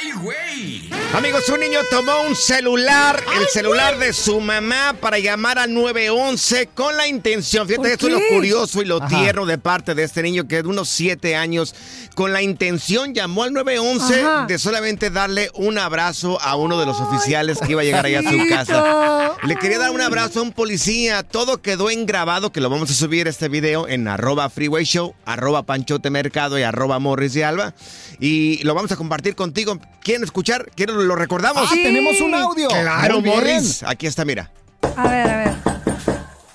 [0.00, 0.90] ¡Ay, güey!
[1.14, 6.68] Amigos, un niño tomó un celular, el celular de su mamá para llamar al 911
[6.74, 10.22] con la intención, fíjate, esto es lo curioso y lo tierno de parte de este
[10.22, 11.74] niño que es de unos 7 años,
[12.14, 14.46] con la intención llamó al 911 Ajá.
[14.46, 18.20] de solamente darle un abrazo a uno de los oficiales que iba a llegar allá
[18.20, 19.36] a su casa.
[19.44, 22.90] Le quería dar un abrazo a un policía, todo quedó en grabado, que lo vamos
[22.90, 27.42] a subir este video en arroba freeway show, arroba panchote mercado y arroba morris y
[27.42, 27.74] alba.
[28.20, 29.78] Y lo vamos a compartir contigo.
[30.02, 30.70] ¿Quieren escuchar?
[30.74, 31.68] ¿Quieren lo recordamos?
[31.70, 32.68] Ah, tenemos un audio.
[32.68, 33.36] Claro, Muy bien.
[33.36, 33.82] Morris.
[33.82, 34.50] Aquí está, mira.
[34.96, 35.54] A ver, a ver.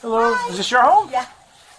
[0.02, 1.10] Hello, is this your home?
[1.12, 1.26] Yeah.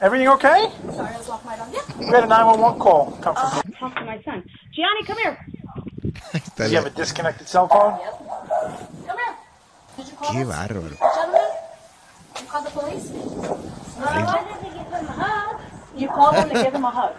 [0.00, 0.68] Everything okay?
[0.94, 1.72] Sorry, I was off my phone.
[1.98, 3.72] We had a 911 call come from.
[3.78, 4.42] Talk to my son.
[4.72, 5.38] Gianni, come here.
[6.56, 7.98] Do you have a disconnected cell phone?
[9.06, 9.34] Come here.
[9.96, 10.48] Did you call Qué us?
[10.48, 10.90] bárbaro.
[10.98, 11.50] Gentlemen,
[12.40, 13.10] you called the police?
[13.10, 15.60] No, why did they give him a hug?
[15.96, 17.14] You called them to give him a hug.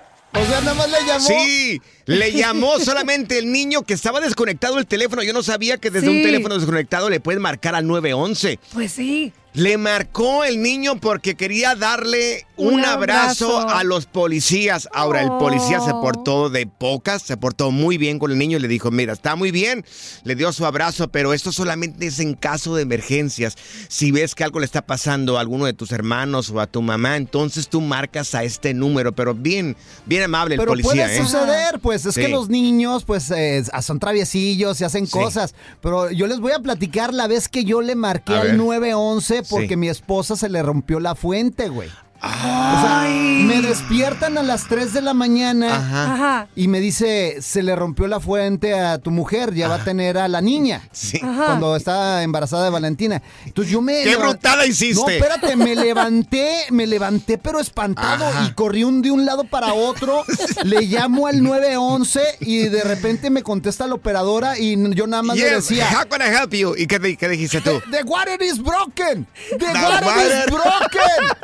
[0.32, 1.26] O sea, nada más le llamó.
[1.26, 5.22] Sí, le llamó solamente el niño que estaba desconectado el teléfono.
[5.22, 8.58] Yo no sabía que desde un teléfono desconectado le pueden marcar al 911.
[8.72, 9.32] Pues sí.
[9.52, 13.68] Le marcó el niño porque quería darle un, abrazo.
[13.68, 14.88] a los policías.
[14.92, 16.00] Ahora, el policía se oh.
[16.00, 19.34] portó de pocas, se portó muy bien con el niño y le dijo, mira, está
[19.34, 19.84] muy bien.
[20.22, 23.56] Le dio su abrazo, pero esto solamente es en caso de emergencias.
[23.88, 26.80] Si ves que algo le está pasando a alguno de tus hermanos o a tu
[26.80, 29.12] mamá, entonces tú marcas a este número.
[29.12, 31.06] Pero bien, bien amable el pero policía.
[31.06, 35.54] Puede suceder, pues es que los niños pues eh, ah, son traviesillos y hacen cosas.
[35.80, 39.76] Pero yo les voy a platicar la vez que yo le marqué al 911 porque
[39.76, 41.88] mi esposa se le rompió la fuente, güey.
[42.22, 46.12] O sea, me despiertan a las 3 de la mañana Ajá.
[46.14, 46.48] Ajá.
[46.54, 50.18] y me dice, se le rompió la fuente a tu mujer, ya va a tener
[50.18, 50.82] a la niña.
[50.92, 51.18] Sí.
[51.22, 51.46] Ajá.
[51.46, 53.22] Cuando está embarazada de Valentina.
[53.46, 54.02] Entonces yo me...
[54.02, 55.00] ¡Qué brutada hiciste!
[55.02, 58.44] No, espérate, me levanté, me levanté pero espantado Ajá.
[58.46, 60.24] y corrí un, de un lado para otro.
[60.64, 65.36] le llamo al 911 y de repente me contesta la operadora y yo nada más
[65.38, 65.88] le decía...
[65.90, 66.74] how can I help you?
[66.76, 67.80] ¿Y qué, qué dijiste tú?
[67.90, 69.26] The water is broken.
[69.50, 71.36] The, The water, water- is broken.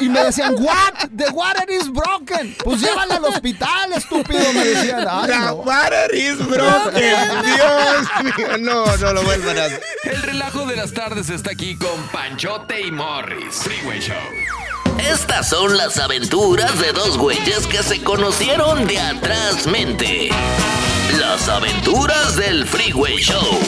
[0.00, 1.08] Y me decían, what?
[1.16, 2.54] The water is broken.
[2.64, 4.52] Pues llévala al hospital, estúpido.
[4.52, 5.54] Me decían, ay, The no.
[5.56, 7.02] water is broken.
[7.44, 8.08] Dios
[8.38, 9.82] mío, no, no lo vuelvan a hacer.
[10.04, 13.56] El relajo de las tardes está aquí con Panchote y Morris.
[13.62, 14.16] Freeway Show.
[14.98, 20.28] Estas son las aventuras de dos güeyes que se conocieron de atrás mente.
[21.18, 23.58] Las aventuras del Freeway Show.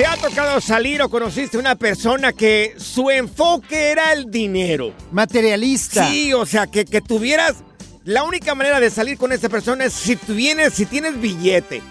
[0.00, 4.94] ¿Te ha tocado salir o conociste una persona que su enfoque era el dinero?
[5.12, 6.08] Materialista.
[6.08, 7.56] Sí, o sea, que, que tuvieras...
[8.04, 11.82] La única manera de salir con esa persona es si tú vienes, si tienes billete.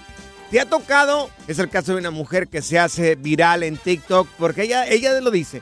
[0.50, 1.30] ¿Te ha tocado?
[1.48, 5.22] Es el caso de una mujer que se hace viral en TikTok porque ella, ella
[5.22, 5.62] lo dice.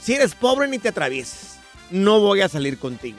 [0.00, 1.58] Si eres pobre ni te atravieses.
[1.90, 3.18] No voy a salir contigo.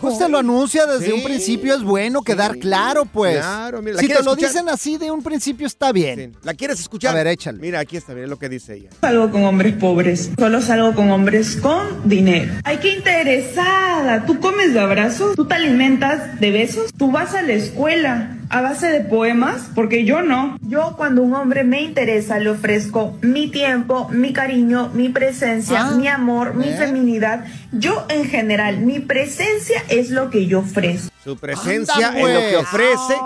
[0.00, 1.12] Pues te lo anuncia desde Sí.
[1.12, 3.38] un principio, es bueno quedar claro, pues.
[3.38, 4.50] Claro, mira, ¿la si te quieres lo escuchar?
[4.52, 6.36] dicen así de un principio está bien.
[6.44, 7.12] ¿La quieres escuchar?
[7.12, 7.58] A ver, échale.
[7.60, 8.90] Mira, aquí está, mira lo que dice ella.
[9.00, 12.52] salgo con hombres pobres, solo salgo con hombres con dinero.
[12.64, 14.24] Ay, qué interesada.
[14.26, 15.34] ¿Tú comes de abrazos?
[15.34, 16.92] ¿Tú te alimentas de besos?
[16.96, 19.62] ¿Tú vas a la escuela a base de poemas?
[19.74, 20.58] Porque yo no.
[20.60, 25.90] Yo cuando un hombre me interesa le ofrezco mi tiempo, mi cariño, mi presencia, Ah,
[25.92, 27.44] mi amor, mi feminidad.
[27.72, 31.10] Yo en general, mi presencia es lo que yo ofrezco.
[31.24, 32.66] Su presencia Anda, es lo que pues.
[32.66, 33.20] ofrece.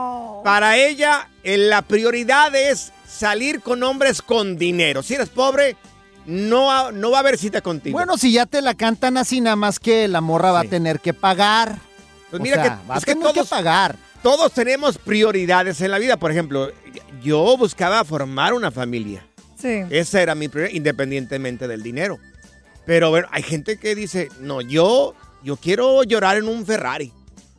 [0.44, 5.02] Para ella, eh, la prioridad es salir con hombres con dinero.
[5.02, 5.76] Si eres pobre,
[6.26, 7.96] no, no va a haber cita contigo.
[7.98, 11.00] Bueno, si ya te la cantan así, nada más que la morra va a tener
[11.00, 11.78] que pagar.
[12.30, 13.96] Pues O mira sea, que, va a es tener que todos, pagar.
[14.26, 16.16] Todos tenemos prioridades en la vida.
[16.16, 16.72] Por ejemplo,
[17.22, 19.24] yo buscaba formar una familia.
[19.56, 19.82] Sí.
[19.88, 22.18] Esa era mi prioridad, independientemente del dinero.
[22.86, 25.14] Pero bueno, hay gente que dice, no, yo,
[25.44, 27.12] yo quiero llorar en un Ferrari.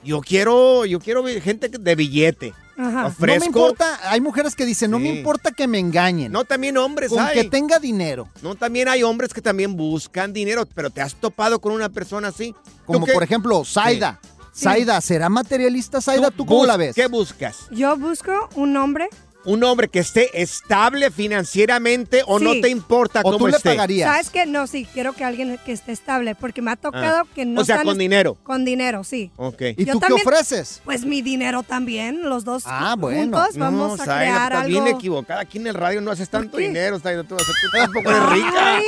[0.03, 2.53] Yo quiero, yo quiero gente de billete.
[2.77, 3.05] Ajá.
[3.05, 3.25] Ofrezco.
[3.25, 6.33] No me importa, hay mujeres que dicen, no me importa que me engañen.
[6.33, 7.33] No, también hombres con hay.
[7.33, 8.27] que tenga dinero.
[8.41, 12.27] No, también hay hombres que también buscan dinero, pero te has topado con una persona
[12.27, 12.53] así.
[12.85, 14.19] ¿Tú Como por ejemplo, Zaida.
[14.21, 14.37] Sí.
[14.57, 16.31] Zaida, ¿será materialista Zaida?
[16.31, 16.95] ¿Tú cómo la ves?
[16.95, 17.57] ¿Qué buscas?
[17.71, 19.07] Yo busco un hombre.
[19.45, 23.69] ¿Un hombre que esté estable financieramente o no te importa ¿O cómo tú le esté?
[23.69, 24.09] pagarías?
[24.12, 24.45] ¿Sabes qué?
[24.45, 27.25] No, sí, quiero que alguien que esté estable, porque me ha tocado Ah.
[27.33, 28.36] que no o sea, con dinero.
[28.44, 29.31] Con dinero, sí.
[29.38, 29.62] Ok.
[29.77, 30.81] ¿Y Yo tú también- qué ofreces?
[30.83, 33.38] Pues mi dinero también, los dos Ah, bueno.
[33.38, 35.39] juntos vamos a crear estás bien equivocada.
[35.42, 37.00] Aquí en el radio no haces tanto dinero.
[37.00, 37.36] Tú, tú
[37.71, 38.75] tampoco eres rica.
[38.77, 38.83] Ay.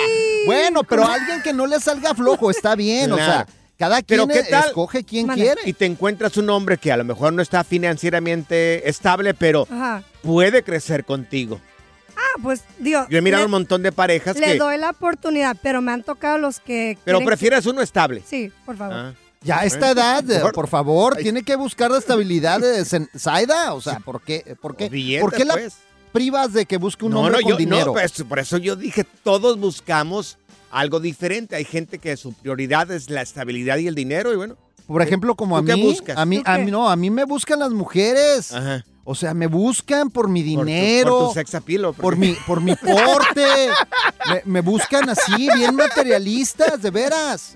[0.45, 3.45] Bueno, pero alguien que no le salga flojo está bien, o sea,
[3.79, 4.65] Cada Pero quien ¿qué tal?
[4.65, 5.41] escoge quien Mande.
[5.41, 5.61] quiere.
[5.65, 10.03] Y te encuentras un hombre que a lo mejor no está financieramente estable, pero Ajá.
[10.21, 11.61] puede crecer contigo.
[12.13, 13.07] Ah, pues, Dios.
[13.09, 14.57] Yo he mirado le, un montón de parejas le que...
[14.57, 16.97] doy la oportunidad, pero me han tocado los que.
[17.05, 18.21] Pero prefieres uno estable.
[18.27, 18.95] Sí, por favor.
[18.95, 19.13] Ah.
[19.41, 21.23] Ya a esta edad, eh, mejor- por favor, Ay.
[21.23, 22.83] tiene que buscar la estabilidad de
[23.17, 23.73] Zaida.
[23.73, 25.77] O sea, ¿por qué, por qué, ¿por qué la pues.
[26.11, 27.85] privas de que busque un no, hombre no, con yo, dinero?
[27.85, 30.37] no, pues, por eso yo dije, todos buscamos
[30.71, 31.55] algo diferente.
[31.55, 34.55] Hay gente que su prioridad es la estabilidad y el dinero y bueno.
[34.87, 36.17] por ejemplo, como a ¿tú qué mí, buscas?
[36.17, 36.63] a mí, ¿Tú a qué?
[36.65, 38.53] mí no, a mí me buscan las mujeres.
[38.53, 38.83] Ajá.
[39.03, 42.03] O sea, me buscan por mi Por tu- dinero, Por tu, sex appeal, ¿o por
[42.03, 42.19] por qué?
[42.19, 43.69] mi, por mi porte.
[44.29, 47.55] me, me buscan así, bien materialistas, de veras.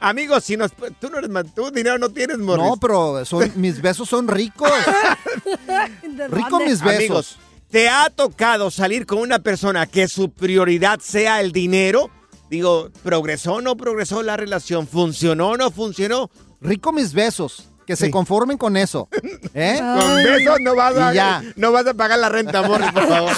[0.00, 2.64] Amigos, si nos, tú no eres, tú dinero no tienes, Morris.
[2.64, 4.68] No, pero son, mis besos son ricos.
[6.02, 6.66] ¿De Rico dónde?
[6.66, 6.96] mis besos.
[6.96, 7.38] Amigos,
[7.70, 12.10] ¿te ha tocado salir con una persona que su prioridad sea el dinero?
[12.50, 14.88] Digo, ¿progresó o no progresó la relación?
[14.88, 16.30] ¿Funcionó o no funcionó?
[16.60, 17.66] Rico mis besos.
[17.86, 19.08] Que se conformen con eso.
[19.54, 19.78] ¿Eh?
[19.78, 21.42] Con besos no vas, a, ya.
[21.56, 23.32] no vas a pagar la renta, Morris, por favor.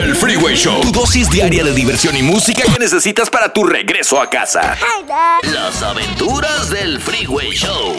[0.00, 0.80] El Freeway Show.
[0.80, 4.76] Tu dosis diaria de diversión y música que necesitas para tu regreso a casa.
[5.42, 7.96] Las aventuras del Freeway Show.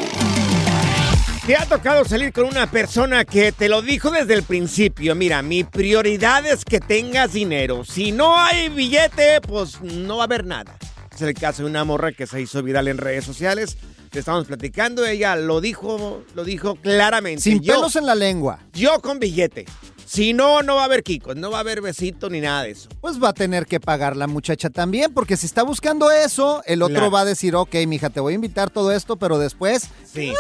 [1.48, 5.16] ¿Te ha tocado salir con una persona que te lo dijo desde el principio?
[5.16, 7.86] Mira, mi prioridad es que tengas dinero.
[7.86, 10.78] Si no hay billete, pues no va a haber nada.
[11.10, 13.78] Es el caso de una morra que se hizo viral en redes sociales.
[14.10, 17.44] Te estamos platicando, ella lo dijo, lo dijo claramente.
[17.44, 18.60] Sin yo, pelos en la lengua.
[18.74, 19.64] yo con billete.
[20.08, 22.72] Si no, no va a haber kikos, no va a haber besito ni nada de
[22.72, 22.88] eso.
[23.02, 26.82] Pues va a tener que pagar la muchacha también, porque si está buscando eso, el
[26.82, 27.12] otro Claro.
[27.12, 30.34] va a decir, ok, mija, te voy a invitar todo esto, pero después, Sí.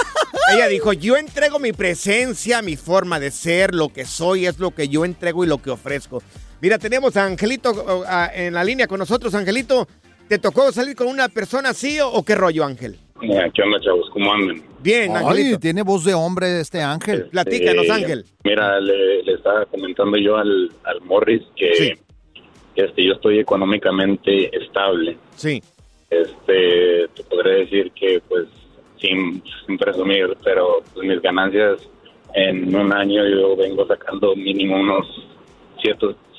[0.53, 4.71] Ella dijo, yo entrego mi presencia, mi forma de ser, lo que soy, es lo
[4.73, 6.23] que yo entrego y lo que ofrezco.
[6.61, 9.35] Mira, tenemos a Angelito en la línea con nosotros.
[9.35, 9.87] Angelito,
[10.29, 12.97] ¿te tocó salir con una persona así o, o qué rollo, Ángel?
[13.19, 14.09] ¿Qué onda, chavos?
[14.11, 14.61] ¿Cómo andan?
[14.79, 15.59] Bien, ay, Angelito.
[15.59, 17.27] tiene voz de hombre este ángel.
[17.31, 18.25] Platícanos, Eh, Ángel.
[18.43, 21.93] Mira, le, le estaba comentando yo al, al Morris que Sí.
[22.75, 25.17] este, yo estoy económicamente estable.
[25.35, 25.61] Sí.
[26.09, 28.45] Este, te podré decir que, pues,
[29.01, 31.79] sin, sin presumir, pero pues, mis ganancias
[32.33, 35.07] en un año yo vengo sacando mínimo unos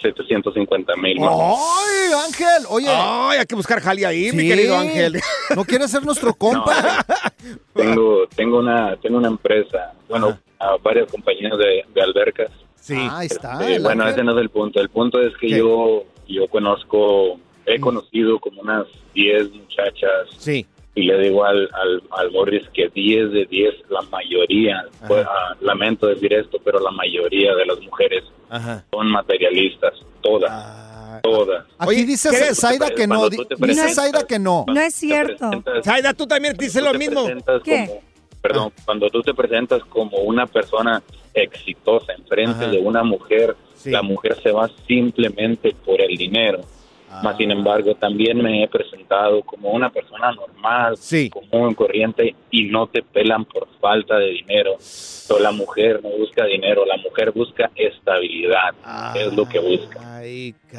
[0.01, 1.19] 750 mil.
[1.21, 2.67] ¡Ay, Ángel!
[2.69, 5.21] Oye, Ay, hay que buscar jali ahí, mi sí, querido Ángel.
[5.57, 7.05] ¿no quieres ser nuestro compa?
[7.75, 12.51] Tengo, tengo una, tengo una empresa, bueno, a varias compañías de, de albercas.
[12.75, 12.95] Sí.
[12.99, 13.55] Ah, ahí está.
[13.69, 14.17] Eh, bueno, Ángel.
[14.17, 14.81] ese no es el punto.
[14.81, 15.59] El punto es que ¿Qué?
[15.59, 20.67] yo yo conozco, he conocido como unas 10 muchachas Sí.
[20.99, 25.55] Y le digo al, al, al Morris que 10 de 10, la mayoría, pues, ah,
[25.61, 28.85] lamento decir esto, pero la mayoría de las mujeres Ajá.
[28.91, 31.65] son materialistas, todas, Ah, todas.
[31.79, 33.29] Aquí Oye, dice ¿qué- Zaida que no.
[33.31, 34.65] Dice Zaida que no.
[34.67, 35.51] No es cierto.
[35.85, 37.27] Zaida, tú también dices lo mismo.
[37.65, 37.87] ¿Qué?
[37.87, 38.03] como-
[38.43, 41.03] perdón, cuando tú te presentas como una persona
[41.35, 42.71] exitosa enfrente Ajá.
[42.71, 43.91] de una mujer, Sí.
[43.91, 46.61] la mujer se va simplemente por el dinero.
[47.23, 50.97] Más sin embargo, también me he presentado como una persona normal,
[51.31, 54.77] común, corriente, y no te pelan por falta de dinero.
[55.27, 58.75] Pero la mujer no busca dinero, la mujer busca estabilidad,
[59.15, 60.01] es lo que busca.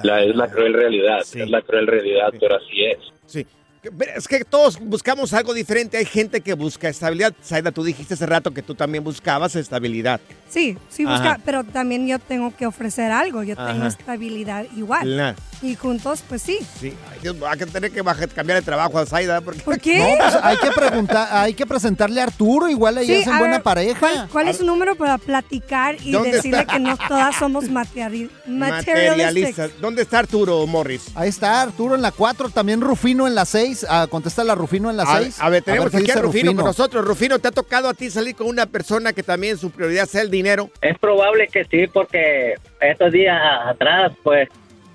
[0.04, 2.98] La, es la cruel realidad, es la cruel realidad, pero así es.
[3.26, 3.46] Sí.
[4.16, 5.96] Es que todos buscamos algo diferente.
[5.96, 7.34] Hay gente que busca estabilidad.
[7.42, 10.20] Zaida, tú dijiste hace rato que tú también buscabas estabilidad.
[10.50, 13.88] Sí, sí busca, pero también yo tengo que ofrecer algo, yo tengo Ajá.
[13.88, 15.04] estabilidad igual.
[15.04, 15.38] Claro.
[15.62, 16.60] Y juntos, pues sí.
[16.80, 16.94] Sí.
[17.12, 19.42] Ay, Dios, va a tener que bajar- cambiar de trabajo a Zaida.
[19.42, 19.62] Porque...
[19.62, 19.98] ¿Por qué?
[20.00, 23.40] No, pues hay que preguntar, hay que presentarle a Arturo, igual ahí Sí, hacen a
[23.40, 24.00] buena ver, pareja.
[24.00, 26.74] ¿Cuál, cuál es su número para platicar y ¿Dónde decirle está?
[26.74, 29.18] que no todas somos materiali materialistic?
[29.18, 29.68] Materialista.
[29.82, 31.08] ¿Dónde está Arturo Morris?
[31.16, 33.86] Ahí está Arturo en la 4, también Rufino en la 6.
[33.90, 35.38] Ah, contesta la Rufino en la A, 6.
[35.42, 37.04] a ver, tenemos qué aquí a Rufino, con nosotros.
[37.04, 40.22] Rufino, ¿te ha tocado a ti salir con una persona que también su prioridad sea
[40.22, 40.70] el dinero?
[40.82, 43.38] Es probable que sí, porque estos días
[43.68, 44.48] atrás, pues,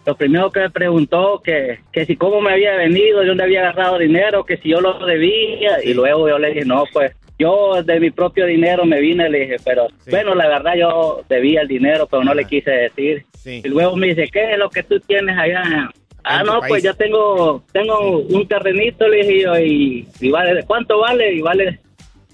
[0.06, 3.60] lo primero que me preguntó que, que si cómo me había venido, de dónde había
[3.60, 7.82] agarrado dinero, que si yo lo debía, y luego yo le dije, no, pues, yo
[7.82, 11.68] de mi propio dinero me vine, le dije, pero bueno, la verdad yo debía el
[11.68, 13.24] dinero, pero no le quise decir.
[13.44, 15.90] Y luego me dice, ¿qué es lo que tú tienes allá?
[16.22, 16.70] Ah, no, país.
[16.70, 21.34] pues yo tengo tengo un terrenito, le dije yo, y, y vale, ¿cuánto vale?
[21.34, 21.80] Y vale,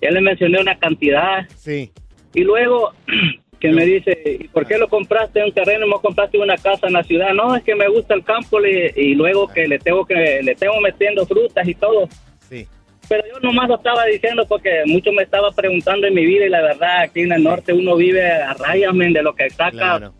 [0.01, 1.49] ya le mencioné una cantidad.
[1.57, 1.91] Sí.
[2.35, 2.93] Y luego
[3.61, 6.87] que me dice, ¿y por qué lo compraste un terreno y no compraste una casa
[6.87, 7.35] en la ciudad?
[7.35, 10.55] No, es que me gusta el campo le- y luego que le tengo que le
[10.55, 12.09] tengo metiendo frutas y todo.
[12.49, 12.67] Sí.
[13.09, 16.49] Pero yo nomás lo estaba diciendo porque mucho me estaba preguntando en mi vida y
[16.49, 19.71] la verdad aquí en el norte uno vive a rayas men, de lo que saca
[19.73, 20.15] Claro.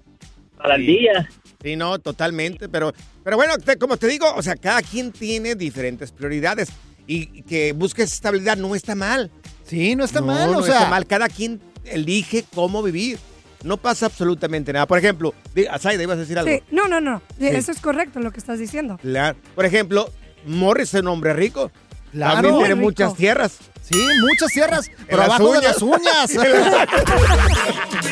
[0.59, 0.87] para el Sí.
[0.99, 1.29] día.
[1.63, 2.69] Sí, no, totalmente.
[2.69, 2.93] Pero,
[3.25, 6.73] pero bueno, te- como te digo, o sea, cada quien tiene diferentes prioridades.
[7.07, 9.31] Y que busques estabilidad no está mal.
[9.65, 10.75] Sí, no está No, mal, no o sea.
[10.79, 11.07] está mal.
[11.07, 13.19] Cada quien elige cómo vivir.
[13.63, 14.87] No pasa absolutamente nada.
[14.87, 15.35] Por ejemplo,
[15.79, 16.51] Zaida, ibas a decir algo.
[16.51, 17.21] Sí, no, no, no.
[17.39, 17.47] Sí.
[17.47, 18.99] Eso es correcto lo que estás diciendo.
[19.03, 19.37] Claro.
[19.55, 20.11] Por ejemplo,
[20.47, 21.71] Morris es un hombre rico.
[22.13, 22.35] Claro.
[22.35, 22.87] También tiene rico.
[22.87, 23.59] muchas tierras.
[23.83, 25.65] Sí, muchas tierras, pero las abajo de uñas.
[25.65, 26.31] las uñas.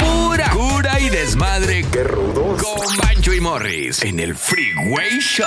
[0.00, 1.84] Pura cura y desmadre.
[1.92, 2.62] Qué rudos.
[2.62, 5.46] Con Bancho y Morris en el Freeway Show.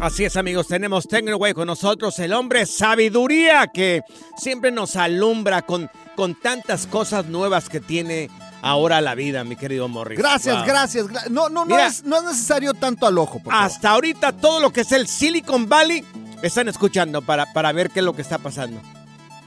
[0.00, 4.02] Así es, amigos, tenemos TecnoWay con nosotros, el hombre sabiduría que
[4.36, 8.30] siempre nos alumbra con, con tantas cosas nuevas que tiene
[8.62, 10.16] ahora la vida, mi querido Morris.
[10.16, 10.66] Gracias, Wow.
[10.66, 11.06] gracias.
[11.08, 11.88] gra- No, no, no Mira.
[11.88, 13.40] es, no es necesario tanto al ojo.
[13.42, 13.66] por favor.
[13.66, 16.04] Hasta ahorita todo lo que es el Silicon Valley
[16.42, 18.80] están escuchando para, para ver qué es lo que está pasando.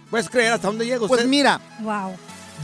[0.10, 1.15] ¿Puedes creer hasta dónde llega usted?
[1.15, 2.13] Pues mira, Wow.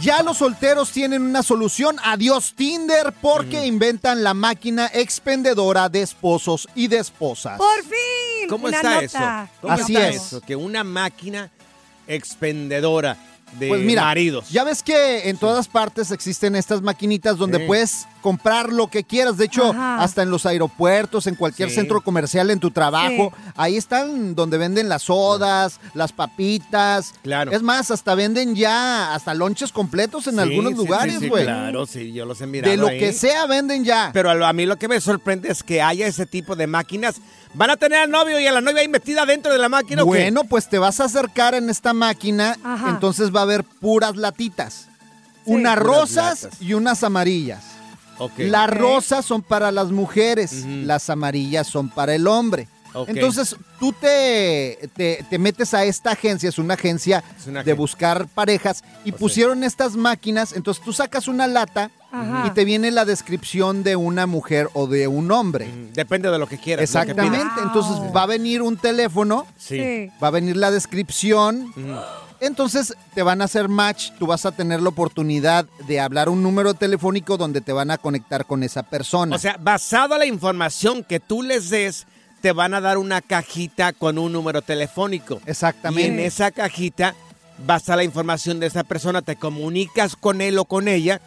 [0.02, 1.98] Ya los solteros tienen una solución.
[2.04, 7.58] Adiós Tinder porque inventan la máquina expendedora de esposos y de esposas.
[7.58, 8.50] Por fin.
[8.50, 9.04] ¿Cómo una está nota.
[9.46, 9.52] eso?
[9.62, 10.16] ¿Cómo Así está es.
[10.16, 10.42] eso?
[10.42, 11.50] Que una máquina
[12.08, 13.18] expendedora
[13.60, 14.50] de Pues mira, maridos.
[14.50, 17.64] ya ves que en todas partes existen estas maquinitas donde Sí.
[17.66, 19.38] puedes comprar lo que quieras.
[19.38, 20.04] De hecho, Ajá.
[20.04, 21.76] hasta en los aeropuertos, en cualquier Sí.
[21.76, 27.14] centro comercial, en tu trabajo, ahí están donde venden las sodas, las papitas.
[27.24, 27.54] Claro.
[27.54, 31.46] Es más, hasta venden ya hasta lonches completos en Sí, algunos lugares, sí, güey.
[31.46, 32.70] claro, sí, yo los he mirado.
[32.72, 33.00] de lo ahí.
[33.00, 34.10] que sea venden ya.
[34.12, 37.16] Pero a, mí lo que me sorprende es que haya ese tipo de máquinas.
[37.54, 40.04] ¿Van a tener al novio y a la novia ahí metida dentro de la máquina?
[40.04, 42.90] Bueno, pues te vas a acercar en esta máquina, Ajá.
[42.90, 44.90] entonces va a haber puras latitas.
[45.46, 47.64] Unas rosas y unas amarillas.
[48.20, 48.34] Ok.
[48.40, 52.68] Las rosas son para las mujeres, las amarillas son para el hombre.
[53.08, 57.74] Entonces tú te, te, te metes a esta agencia, es una agencia Es una de
[57.74, 59.20] buscar parejas y O sea.
[59.20, 62.46] pusieron estas máquinas, entonces tú sacas una lata Ajá.
[62.48, 65.68] y te viene la descripción de una mujer o de un hombre.
[65.94, 66.80] Depende de lo que quieras.
[66.80, 70.10] que Exactamente, entonces va a venir un teléfono, Sí.
[70.24, 71.72] Va a venir la descripción.
[72.40, 76.44] Entonces te van a hacer match, tú vas a tener la oportunidad de hablar un
[76.44, 79.36] número telefónico donde te van a conectar con esa persona.
[79.36, 82.06] O sea, basado a la información que tú les des,
[82.42, 85.42] te van a dar una cajita con un número telefónico.
[85.46, 86.08] Y Exactamente.
[86.08, 87.16] en esa cajita
[87.68, 91.22] va a la información de esa persona, te comunicas con él o con ella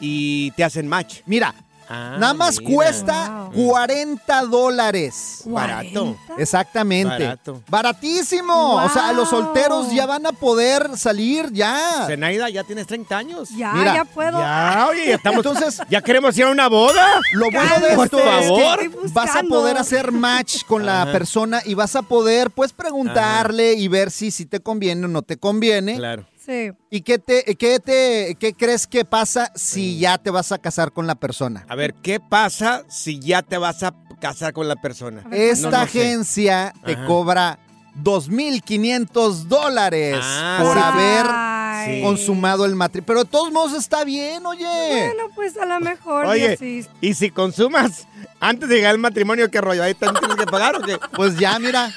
[0.00, 1.20] y te hacen match.
[1.26, 1.54] Mira,
[1.88, 2.72] Ah, nada más mira.
[2.74, 3.68] cuesta Wow.
[3.70, 5.42] 40 dólares.
[5.44, 6.16] Barato.
[6.38, 7.24] Exactamente.
[7.24, 7.62] Barato.
[7.68, 8.74] Baratísimo.
[8.76, 9.40] O sea, los Wow.
[9.44, 12.04] solteros ya van a poder salir ya.
[12.06, 13.48] Zenaida, ya tienes 30 años.
[13.56, 14.38] Ya, Mira, ya puedo.
[14.38, 15.44] Ya, oye, ya estamos.
[15.44, 17.20] Entonces- ya queremos ir a una boda.
[17.32, 21.02] Lo bueno de Por esto es que Estoy vas a poder hacer match con la
[21.02, 21.12] Ajá.
[21.12, 25.22] persona y vas a poder pues preguntarle y ver si, si te conviene o no
[25.22, 25.96] te conviene.
[25.96, 26.24] Claro.
[26.46, 26.70] Sí.
[26.90, 30.92] ¿Y qué te, qué te, qué crees que pasa si ya te vas a casar
[30.92, 31.66] con la persona?
[31.68, 35.24] A ver, ¿qué pasa si ya te vas a casar con la persona?
[35.32, 36.00] Esta No, no sé.
[36.00, 37.06] agencia te Ajá.
[37.06, 37.58] cobra
[38.00, 40.82] 2.500 dólares Ah, por sí.
[40.82, 42.02] haber Ay.
[42.02, 43.06] consumado el matrimonio.
[43.06, 44.64] Pero de todos modos está bien, oye.
[44.64, 46.26] Bueno, pues a lo mejor.
[46.26, 46.86] Oye, sí.
[47.00, 48.06] y si consumas
[48.40, 49.82] antes de llegar al matrimonio, ¿qué rollo?
[49.82, 50.98] ¿Ahí también tienes que pagar o qué?
[51.14, 51.90] Pues ya, mira,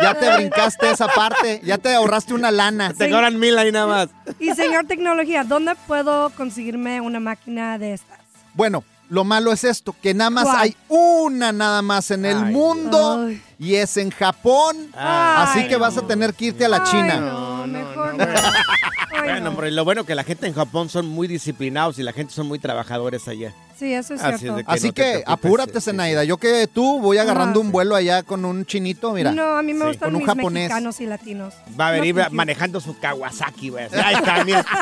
[0.00, 2.92] ya te brincaste esa parte, ya te ahorraste una lana.
[2.92, 4.08] Te cobran mil ahí nada más.
[4.38, 8.18] Y señor tecnología, ¿dónde puedo conseguirme una máquina de estas?
[8.54, 10.56] Bueno, lo malo es esto, que nada más ¿Cuál?
[10.60, 14.76] hay una nada más en el Ay, mundo y es en Japón.
[14.96, 17.20] Ay, así que vas a tener que irte a la Ay, China.
[17.20, 19.22] No, mejor no, no.
[19.22, 19.50] bueno.
[19.50, 22.46] Hombre, lo bueno que la gente en Japón son muy disciplinados y la gente son
[22.46, 23.52] muy trabajadores allá.
[23.78, 24.58] Sí, eso es Así cierto.
[24.60, 26.22] es de Así no que apúrate, sí, Zenaida.
[26.22, 26.28] sí.
[26.28, 29.32] Yo que tú voy agarrando un vuelo allá con un chinito, mira.
[29.32, 29.86] No, a mí me Sí.
[29.88, 30.62] gustan Con un mis japonés.
[30.64, 31.54] mexicanos y latinos.
[31.78, 33.86] Va a venir manejando su Kawasaki, güey.
[34.02, 34.64] Ahí está, mira.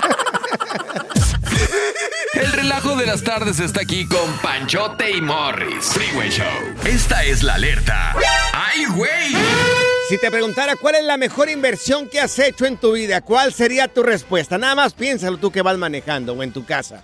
[2.35, 5.85] El relajo de las tardes está aquí con Panchote y Morris.
[5.87, 6.46] Freeway Show.
[6.85, 8.14] Esta es la alerta.
[8.52, 9.33] ¡Ay, güey!
[10.12, 13.51] Si te preguntara cuál es la mejor inversión que has hecho en tu vida, ¿cuál
[13.51, 14.59] sería tu respuesta?
[14.59, 17.03] Nada más piénsalo tú que vas manejando o en tu casa.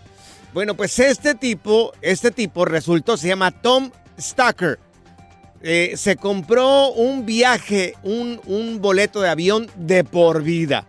[0.53, 3.91] Bueno, pues este tipo, este tipo resultó, se llama Tom
[4.21, 4.79] Stacker.
[5.63, 10.87] Eh, se compró un viaje, un, un boleto de avión de por vida.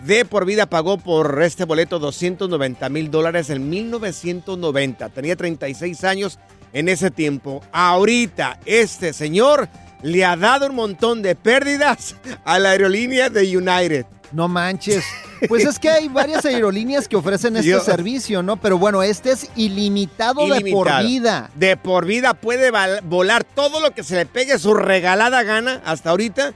[0.00, 5.08] De por vida pagó por este boleto 290 mil dólares en 1990.
[5.08, 6.38] Tenía 36 años
[6.74, 7.62] en ese tiempo.
[7.72, 9.70] Ahorita este señor
[10.04, 12.14] le ha dado un montón de pérdidas
[12.44, 14.06] a la aerolínea de United.
[14.32, 15.04] No manches.
[15.48, 18.56] Pues es que hay varias aerolíneas que ofrecen este Yo- servicio, ¿no?
[18.56, 21.06] Pero bueno, este es ilimitado, de por Ilimitado.
[21.08, 21.50] vida.
[21.54, 22.70] De por vida puede
[23.04, 26.52] volar todo lo que se le pegue su regalada gana hasta ahorita.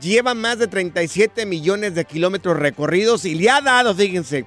[0.00, 4.46] Lleva más de 37 millones de kilómetros recorridos y le ha dado, fíjense,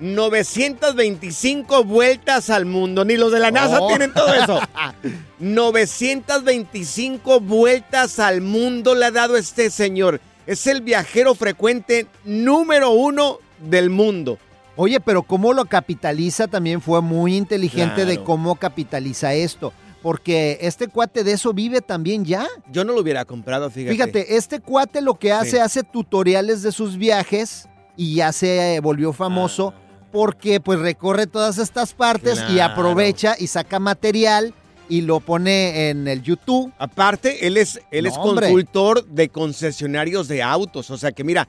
[0.00, 3.04] 925 vueltas al mundo.
[3.04, 3.88] Ni los de la NASA Oh.
[3.88, 4.60] tienen todo eso.
[5.38, 10.20] 925 vueltas al mundo le ha dado este señor.
[10.46, 14.38] Es el viajero frecuente número uno del mundo.
[14.76, 19.72] Oye, pero cómo lo capitaliza también fue muy inteligente de cómo capitaliza esto.
[20.02, 22.46] Porque este cuate de eso vive también ya.
[22.70, 23.92] Yo no lo hubiera comprado, fíjate.
[23.94, 25.56] Fíjate, este cuate lo que hace, Sí.
[25.58, 29.72] hace tutoriales de sus viajes y ya se eh, volvió famoso
[30.14, 34.54] porque pues recorre todas estas partes y aprovecha y saca material
[34.88, 36.72] y lo pone en el YouTube.
[36.78, 38.46] Aparte, él es, él No, es hombre.
[38.46, 40.88] consultor de concesionarios de autos.
[40.90, 41.48] O sea que mira,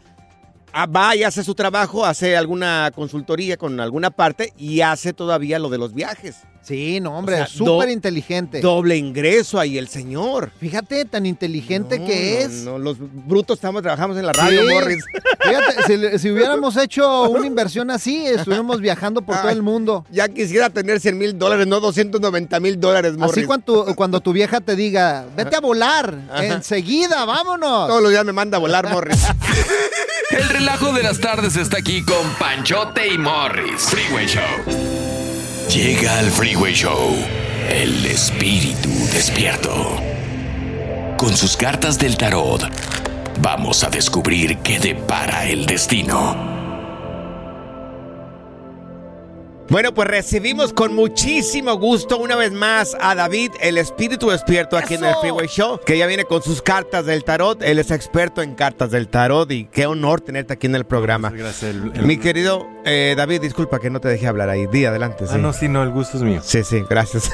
[0.73, 5.59] ah, va y hace su trabajo, hace alguna consultoría con alguna parte y hace todavía
[5.59, 6.37] lo de los viajes.
[6.65, 8.59] Sí, no, hombre, O sea, súper do- inteligente.
[8.59, 10.51] Doble ingreso ahí el señor.
[10.59, 12.51] Fíjate, tan inteligente No, que no, es.
[12.63, 14.73] no, los brutos estamos trabajamos en la radio, Sí.
[14.73, 15.05] Morris.
[15.43, 20.05] Fíjate, si, hubiéramos hecho una inversión así, estuviéramos viajando por todo el mundo.
[20.11, 23.37] Ya quisiera tener 100 mil dólares, no 290 mil dólares, Morris.
[23.37, 26.45] Así cuando, cuando tu vieja te diga, vete a volar, Ajá.
[26.45, 27.87] enseguida, vámonos.
[27.87, 29.23] Todos los días me manda a volar, Morris.
[30.31, 33.83] El relajo de las tardes está aquí con Panchote y Morris.
[33.83, 34.94] Freeway Show.
[35.69, 37.15] Llega al Freeway Show
[37.69, 39.97] el espíritu despierto.
[41.17, 42.69] Con sus cartas del tarot,
[43.41, 46.54] vamos a descubrir qué depara el destino.
[49.67, 54.93] Bueno, pues recibimos con muchísimo gusto una vez más a David, el espíritu despierto aquí
[54.93, 57.63] en el Freeway Show, que ya viene con sus cartas del tarot.
[57.63, 61.31] Él es experto en cartas del tarot y qué honor tenerte aquí en el programa.
[61.31, 61.63] Gracias.
[61.75, 64.67] el- el- Mi querido eh, David, disculpa que no te dejé hablar ahí.
[64.67, 65.25] Di adelante.
[65.27, 65.39] Ah, sí.
[65.39, 66.41] no, sí, no, el gusto es mío.
[66.43, 67.31] Sí, sí, gracias.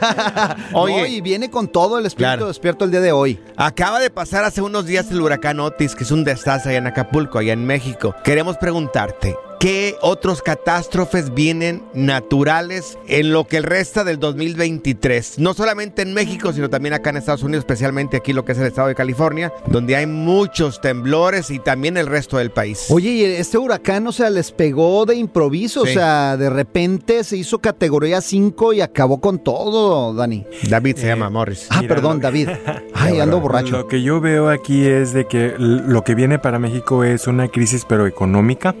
[0.72, 1.08] Oye, Oye.
[1.08, 2.46] y viene con todo el espíritu Claro.
[2.48, 3.38] despierto el día de hoy.
[3.56, 6.86] Acaba de pasar hace unos días el huracán Otis, que es un desastre allá en
[6.86, 8.14] Acapulco, allá en México.
[8.24, 15.38] Queremos preguntarte, ¿qué otros catástrofes vienen naturales en lo que el resta del 2023?
[15.38, 18.58] No solamente en México, sino también acá en Estados Unidos, especialmente aquí lo que es
[18.58, 22.86] el estado de California, donde hay muchos temblores y también el resto del país.
[22.88, 25.90] Oye, y este huracán, o sea, les pegó de improviso, Sí.
[25.90, 30.46] o sea, de repente se hizo categoría 5 y acabó con todo, Dani.
[30.68, 31.66] David se llama Morris.
[31.68, 32.48] Ah, Mira, perdón, David.
[32.94, 33.76] Ay, ando borracho.
[33.76, 37.48] Lo que yo veo aquí es de que lo que viene para México es una
[37.48, 38.74] crisis pero económica.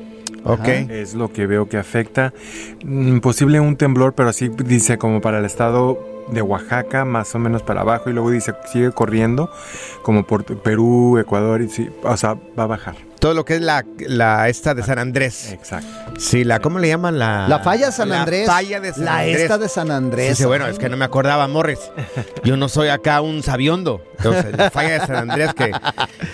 [0.44, 0.68] Ok.
[0.68, 2.32] Es lo que veo que afecta.
[2.84, 5.98] Mm, Posible un temblor, pero así dice como para el estado
[6.30, 9.50] de Oaxaca, más o menos para abajo, y luego dice sigue corriendo,
[10.02, 13.09] como por Perú, Ecuador, y sí, o sea, va a bajar.
[13.20, 15.52] Todo lo que es la, la esta de San Andrés.
[15.52, 15.86] Exacto.
[16.18, 17.18] Sí, la, ¿cómo le llaman?
[17.18, 18.46] La, La falla de San Andrés.
[18.46, 19.40] La falla de San La Andrés.
[19.42, 20.28] esta de San Andrés.
[20.38, 21.78] Sí, sí, bueno, es que no me acordaba, Morris.
[22.44, 24.02] Yo no soy acá un sabiondo.
[24.16, 25.70] Entonces, la falla de San Andrés que,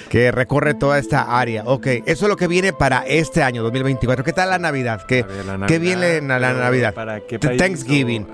[0.08, 1.64] que recorre toda esta área.
[1.66, 4.24] Ok, eso es lo que viene para este año, 2024.
[4.24, 5.02] ¿Qué tal la Navidad?
[5.08, 6.94] ¿Qué, A ver, la ¿qué viene en la, la Navidad?
[6.94, 8.26] ¿para qué país Thanksgiving.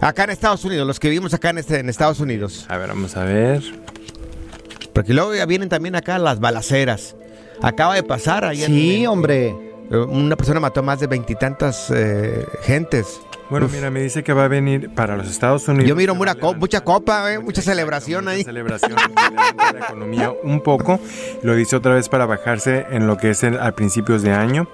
[0.00, 2.66] Acá en Estados Unidos, los que vivimos acá en, este, en Estados Unidos.
[2.68, 3.62] A ver, vamos a ver.
[4.92, 7.16] Porque luego ya vienen también acá las balaceras.
[7.62, 9.48] Acaba de pasar ahí en- Sí, en- hombre.
[9.90, 13.20] eh, Una persona mató a más de veintitantas eh, gentes.
[13.48, 13.72] Bueno, Uf.
[13.72, 15.88] mira, me dice que va a venir para los Estados Unidos.
[15.88, 18.42] Yo miro mucha, co- mucha copa, eh, mucha celebración mucha ahí.
[18.42, 18.92] celebración
[19.30, 20.98] levanta la economía un poco.
[21.42, 24.66] Lo dice otra vez para bajarse en lo que es el- a principios de año.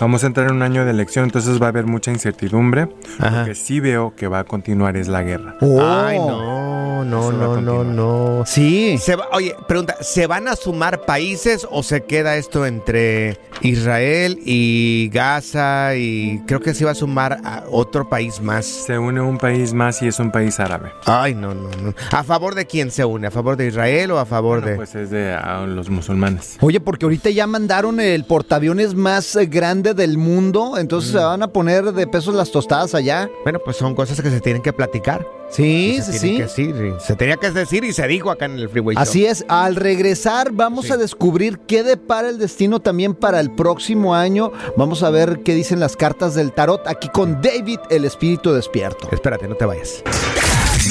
[0.00, 2.88] Vamos a entrar en un año de elección, entonces va a haber mucha incertidumbre.
[3.18, 3.40] Ajá.
[3.40, 5.56] Lo que sí veo que va a continuar es la guerra.
[5.60, 8.42] Ay, no, no, no, no, no.
[8.46, 8.96] Sí.
[8.98, 14.38] Se va- oye, pregunta, ¿se van a sumar países o se queda esto entre Israel
[14.46, 18.64] y Gaza y creo que se va a sumar a otro país más?
[18.66, 20.92] Se une un país más y es un país árabe.
[21.06, 21.94] Ay, no, no, no.
[22.12, 23.26] ¿A favor de quién se une?
[23.26, 24.76] ¿A favor de Israel o a favor Bueno, de...?
[24.76, 26.56] pues es de ah, los musulmanes.
[26.60, 31.16] Oye, porque ahorita ya mandaron el portaaviones más eh, grande del mundo, entonces Mm.
[31.18, 33.28] se van a poner de pesos las tostadas allá.
[33.44, 35.26] Bueno, pues son cosas que se tienen que platicar.
[35.54, 36.38] Sí, sí, sí.
[36.38, 39.02] decir, se tenía que decir y se dijo acá en el Freeway Show.
[39.02, 40.92] Así es, al regresar vamos Sí.
[40.92, 44.52] a descubrir qué depara el destino también para el próximo año.
[44.76, 49.08] Vamos a ver qué dicen las cartas del tarot aquí con David, el espíritu despierto.
[49.12, 50.02] Espérate, no te vayas.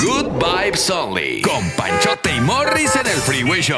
[0.01, 1.41] Good Vibes Only.
[1.41, 3.77] Con Panchote y Morris en el Freeway Show.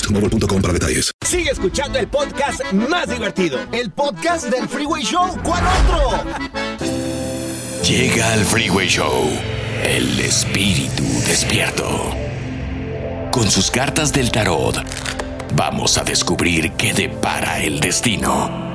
[0.09, 1.11] boostmobile.com para detalles.
[1.25, 3.59] Sigue escuchando el podcast más divertido.
[3.71, 6.23] El podcast del Freeway Show, ¿cuál otro?
[7.83, 9.29] Llega al Freeway Show
[9.83, 12.15] el espíritu despierto.
[13.31, 14.77] Con sus cartas del tarot,
[15.55, 18.70] vamos a descubrir qué depara el destino.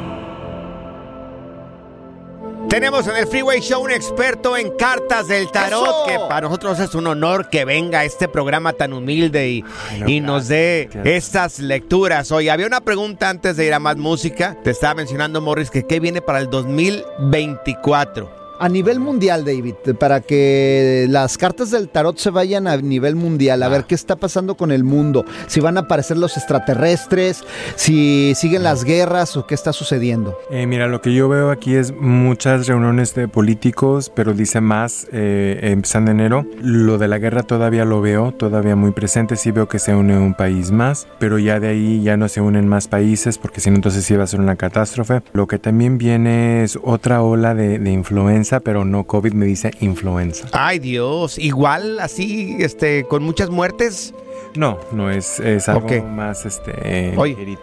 [2.76, 6.04] Tenemos en el Freeway Show un experto en cartas del tarot, ¡Eso!
[6.06, 9.64] que para nosotros es un honor que venga a este programa tan humilde y,
[10.06, 12.30] y nos dé estas lecturas.
[12.32, 14.58] Oye, había una pregunta antes de ir a más música.
[14.62, 18.45] Te estaba mencionando, Morris, que qué viene para el 2024.
[18.58, 23.62] A nivel mundial, David, para que las cartas del tarot se vayan a nivel mundial,
[23.62, 28.32] a ver qué está pasando con el mundo, si van a aparecer los extraterrestres, si
[28.34, 30.38] siguen las guerras o qué está sucediendo.
[30.50, 35.06] Eh, mira, lo que yo veo aquí es muchas reuniones de políticos, pero dice más,
[35.12, 36.46] eh, empezando enero.
[36.60, 39.36] Lo de la guerra todavía lo veo, todavía muy presente.
[39.36, 42.40] Sí veo que se une un país más, pero ya de ahí ya no se
[42.40, 45.22] unen más países, porque si no, entonces sí va a ser una catástrofe.
[45.32, 47.90] Lo que también viene es otra ola de, de
[48.46, 50.48] influenza, pero no COVID, me dice influenza.
[50.52, 54.14] Ay Dios, igual así, este, con muchas muertes.
[54.54, 57.58] No, no es, es algo más este Oye.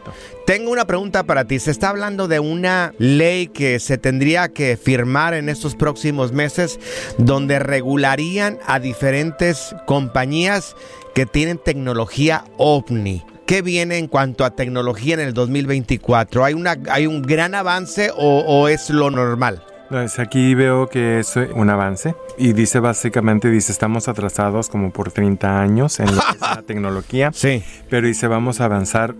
[0.46, 1.60] Tengo una pregunta para ti.
[1.60, 6.80] Se está hablando de una ley que se tendría que firmar en estos próximos meses
[7.17, 10.76] donde regularían a diferentes compañías
[11.15, 13.24] que tienen tecnología ovni.
[13.46, 16.43] ¿Qué viene en cuanto a tecnología en el 2024?
[16.43, 19.63] ¿Hay, una, hay un gran avance o, o es lo normal?
[19.94, 24.68] No, es aquí veo que es eh, un avance y dice básicamente, dice, estamos atrasados
[24.68, 27.30] como por 30 años en lo que es la tecnología.
[27.32, 27.62] Sí.
[27.92, 29.14] Pero dice, vamos a avanzar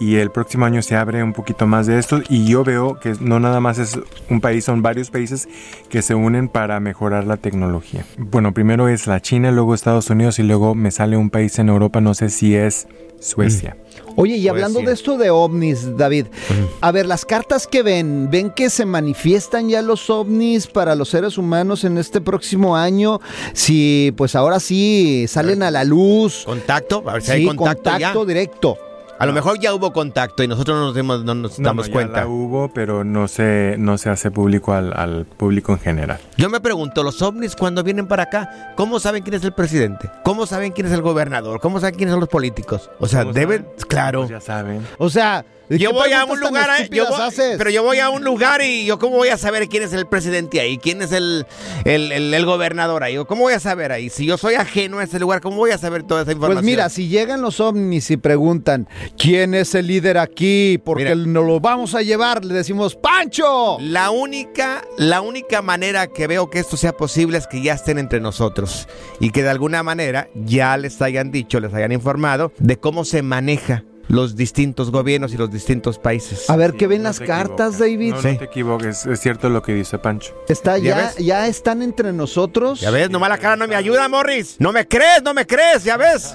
[0.00, 3.12] y el próximo año se abre un poquito más de esto y yo veo que
[3.20, 5.48] no nada más es un país, son varios países
[5.90, 8.04] que se unen para mejorar la tecnología.
[8.18, 11.68] Bueno, primero es la China, luego Estados Unidos y luego me sale un país en
[11.68, 12.88] Europa, no sé si es
[13.20, 13.76] Suecia.
[14.16, 16.26] Oye, y hablando de esto de ovnis, David,
[16.80, 21.10] a ver, las cartas que ven, ¿ven que se manifiestan ya los ovnis para los
[21.10, 23.20] seres humanos en este próximo año?
[23.52, 26.44] Si pues ahora sí salen a la luz.
[26.44, 27.02] ¿Contacto?
[27.06, 27.92] A ver si sí, hay contacto ya.
[27.92, 28.78] contacto directo.
[29.18, 31.92] A lo mejor ya hubo contacto y nosotros no nos, no nos No, damos ya
[31.92, 32.20] cuenta.
[32.20, 36.18] la hubo, pero no se, no se hace público al, al público en general.
[36.36, 40.10] Yo me pregunto, los ovnis cuando vienen para acá, ¿cómo saben quién es el presidente?
[40.24, 41.60] ¿Cómo saben quién es el gobernador?
[41.60, 42.90] ¿Cómo saben quiénes son los políticos?
[42.98, 44.20] O sea, deben, claro.
[44.20, 44.86] Pues ya saben.
[44.98, 47.18] O sea, Yo ¿qué voy a un lugar, eh, yo voy-
[47.58, 50.06] pero yo voy a un lugar y yo cómo voy a saber quién es el
[50.06, 51.44] presidente ahí, quién es el,
[51.84, 54.08] el, el- el gobernador ahí, o cómo voy a saber ahí.
[54.08, 56.62] Si yo soy ajeno a ese lugar, ¿cómo voy a saber toda esa información?
[56.62, 61.44] Pues mira, si llegan los ovnis y preguntan quién es el líder aquí, porque nos
[61.46, 63.78] lo vamos a llevar, le decimos ¡Pancho!
[63.80, 67.98] La única, la única manera que veo que esto sea posible es que ya estén
[67.98, 68.86] entre nosotros
[69.20, 73.22] y que de alguna manera ya les hayan dicho, les hayan informado de cómo se
[73.22, 76.48] maneja los distintos gobiernos y los distintos países.
[76.48, 78.14] A ver, ¿qué ven las cartas, David?
[78.14, 80.34] No, no te equivoques, es cierto lo que dice Pancho.
[80.48, 82.80] Está ¿Ya ya, están entre nosotros.
[82.80, 84.56] Ya ves, nomás la cara no me ayuda, Morris.
[84.58, 86.34] No me crees, no me crees, ya ves.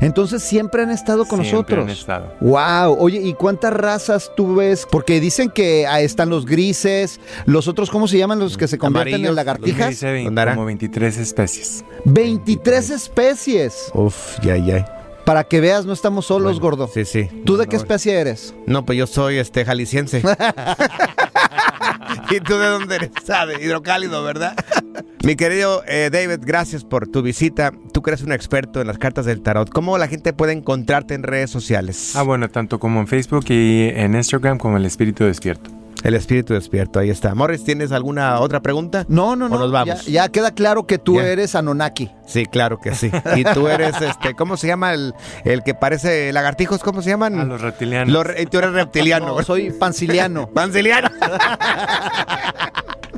[0.00, 1.84] Entonces siempre han estado con Siempre nosotros.
[1.84, 2.34] han estado.
[2.40, 4.84] Wow, oye, ¿y cuántas razas tú ves?
[4.90, 8.78] Porque dicen que ahí están los grises, los otros, ¿cómo se llaman los que se
[8.78, 9.90] convierten en lagartijas?
[9.90, 11.84] Dice como 23 especies.
[12.04, 13.90] 23 especies.
[13.94, 15.01] Uf, ya, ya.
[15.24, 16.88] Para que veas, no estamos solos, gordo.
[16.92, 17.28] Sí, sí.
[17.44, 18.54] ¿Tú de qué especie eres?
[18.66, 20.22] No, pues yo soy este jalisciense.
[22.30, 23.10] ¿Y tú de dónde eres?
[23.24, 24.56] Sabe, hidrocálido, ¿verdad?
[25.24, 27.72] Mi querido eh, David, gracias por tu visita.
[27.92, 29.70] Tú que eres un experto en las cartas del tarot.
[29.70, 32.16] ¿Cómo la gente puede encontrarte en redes sociales?
[32.16, 35.81] Ah, bueno, tanto como en Facebook y en Instagram como el Espíritu Despierto.
[36.02, 37.34] El espíritu despierto, ahí está.
[37.34, 39.04] Morris, ¿tienes alguna otra pregunta?
[39.08, 39.58] No, no, ¿O no.
[39.58, 40.04] nos vamos?
[40.06, 41.26] Ya, ya queda claro que tú Ya.
[41.26, 42.10] eres Anonaki.
[42.26, 43.10] Sí, claro que sí.
[43.36, 46.80] Y tú eres, este, ¿cómo se llama el, el que parece lagartijos?
[46.82, 47.38] ¿Cómo se llaman?
[47.38, 48.12] A los reptilianos.
[48.12, 49.26] Los re- tú eres reptiliano.
[49.36, 50.48] No, soy panciliano.
[50.54, 51.08] Panciliano.